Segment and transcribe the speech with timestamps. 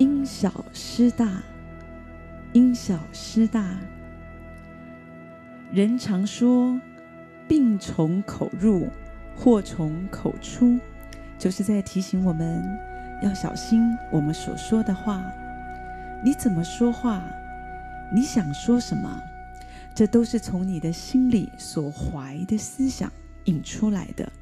[0.00, 1.42] 因小失大，
[2.54, 3.76] 因小失大。
[5.70, 6.80] 人常说，
[7.46, 8.88] 病从口入，
[9.36, 10.78] 祸从口出，
[11.38, 12.64] 就是在提醒我们
[13.22, 15.22] 要小心我们所说的话。
[16.24, 17.22] 你怎么说话？
[18.10, 19.20] 你想说什么？
[19.94, 23.12] 这都是从你的心里所怀的思想
[23.44, 24.32] 引出来的。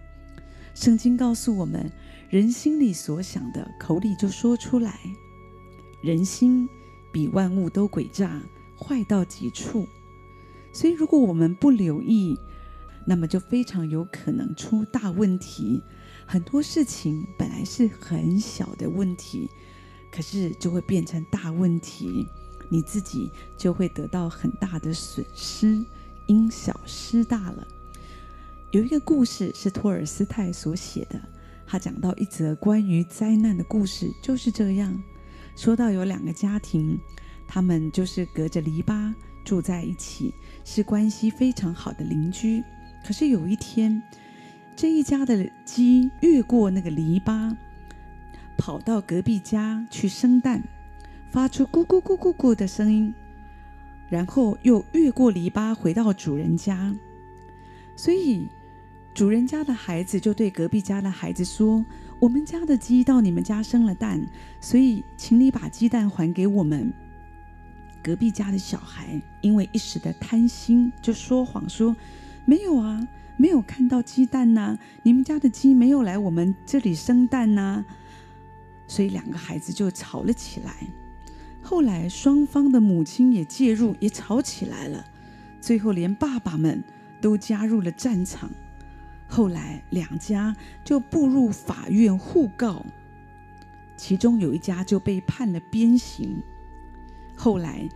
[0.72, 1.90] 圣经告诉我们，
[2.30, 4.94] 人心里所想的，口里就说出来。
[6.00, 6.68] 人心
[7.12, 8.40] 比万物都诡诈，
[8.78, 9.86] 坏到极处。
[10.72, 12.38] 所以，如果我们不留意，
[13.06, 15.82] 那么就非常有可能出大问题。
[16.26, 19.48] 很多事情本来是很小的问题，
[20.12, 22.26] 可是就会变成大问题，
[22.68, 25.82] 你自己就会得到很大的损失，
[26.26, 27.66] 因小失大了。
[28.70, 31.18] 有一个故事是托尔斯泰所写的，
[31.66, 35.02] 他讲到一则关于灾难的故事，就是这样。
[35.58, 36.96] 说到有两个家庭，
[37.48, 39.12] 他们就是隔着篱笆
[39.44, 40.32] 住在一起，
[40.64, 42.62] 是关系非常好的邻居。
[43.04, 44.00] 可是有一天，
[44.76, 47.56] 这一家的鸡越过那个篱笆，
[48.56, 50.62] 跑到隔壁家去生蛋，
[51.28, 53.12] 发出咕咕咕咕咕的声音，
[54.08, 56.94] 然后又越过篱笆回到主人家，
[57.96, 58.46] 所以。
[59.18, 61.84] 主人家的孩子就对隔壁家的孩子说
[62.20, 64.24] ：“我们家的鸡到你们家生了蛋，
[64.60, 66.92] 所以请你把鸡蛋还给我们。”
[68.00, 71.96] 隔壁家的小孩因为一时的贪心，就说谎说
[72.46, 73.04] ：“没有啊，
[73.36, 77.84] 没有看到鸡蛋呐，你们家的鸡没有来我们这里生蛋呐。”
[78.86, 80.72] 所以两个孩子就吵了起来。
[81.60, 85.04] 后来双方的母亲也介入，也吵起来了。
[85.60, 86.84] 最后连爸爸们
[87.20, 88.48] 都加入了战场。
[89.28, 92.84] 后来两家就步入法院互告，
[93.96, 96.42] 其中有一家就被判了鞭刑。
[97.36, 97.86] 后来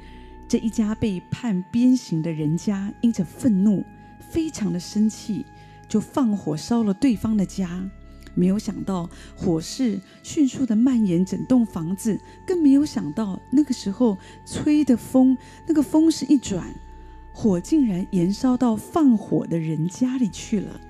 [0.47, 3.83] 这一家被判鞭刑的人家因着愤怒，
[4.21, 5.47] 非常的生气，
[5.89, 7.91] 就放火烧了对方的家。
[8.35, 15.37] 没有想到火势迅速的蔓延整栋房子，更没有想到那个时候吹的风，
[15.67, 16.75] 那个风势一转，
[17.33, 20.81] 火竟然延烧到放火的人家里去了。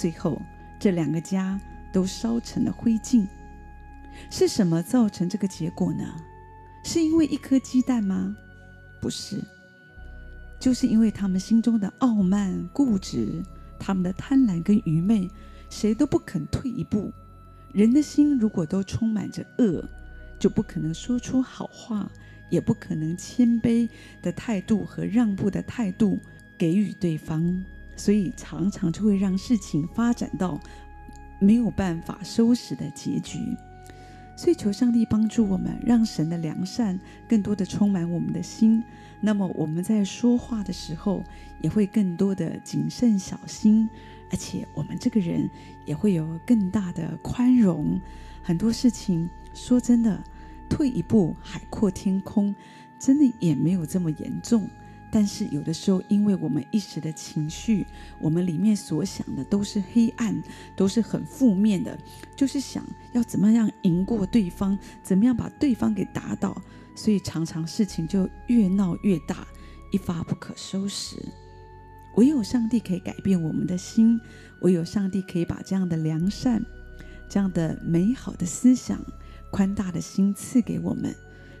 [0.00, 0.40] 最后，
[0.78, 1.60] 这两个家
[1.92, 3.26] 都烧成了灰烬。
[4.30, 6.04] 是什么造成这个结果呢？
[6.84, 8.36] 是因为一颗鸡蛋吗？
[9.00, 9.42] 不是，
[10.60, 13.42] 就是因为他们心中的傲慢、固执，
[13.76, 15.28] 他们的贪婪跟愚昧，
[15.68, 17.12] 谁都不肯退一步。
[17.72, 19.84] 人的心如果都充满着恶，
[20.38, 22.08] 就不可能说出好话，
[22.50, 23.88] 也不可能谦卑
[24.22, 26.20] 的态度和让步的态度
[26.56, 27.64] 给予对方。
[27.98, 30.58] 所以常常就会让事情发展到
[31.38, 33.38] 没有办法收拾的结局。
[34.36, 36.98] 所以求上帝帮助我们，让神的良善
[37.28, 38.82] 更多的充满我们的心。
[39.20, 41.24] 那么我们在说话的时候，
[41.60, 43.90] 也会更多的谨慎小心，
[44.30, 45.50] 而且我们这个人
[45.84, 48.00] 也会有更大的宽容。
[48.40, 50.22] 很多事情说真的，
[50.70, 52.54] 退一步海阔天空，
[52.96, 54.70] 真的也没有这么严重。
[55.10, 57.86] 但是有的时候，因为我们一时的情绪，
[58.20, 60.42] 我们里面所想的都是黑暗，
[60.76, 61.98] 都是很负面的，
[62.36, 66.60] 就是想要怎么样赢过对方，怎么样把对方给打倒，
[66.94, 69.46] 所以常常事情就越闹越大，
[69.92, 71.16] 一发不可收拾。
[72.16, 74.20] 唯有上帝可以改变我们的心，
[74.62, 76.60] 唯有上帝可以把这样的良善、
[77.30, 79.00] 这样的美好的思想、
[79.52, 81.14] 宽大的心赐给我们。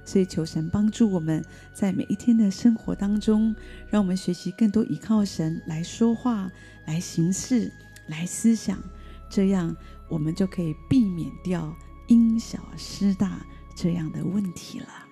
[0.08, 3.54] 所以，求神帮助我们在每一天的生活当中，
[3.90, 6.50] 让我们学习更多依靠神来说话、
[6.86, 7.70] 来行事、
[8.06, 8.78] 来思想，
[9.28, 9.76] 这样
[10.08, 11.76] 我们就可以避免掉
[12.06, 13.44] 因小失大
[13.76, 15.07] 这样的问题了。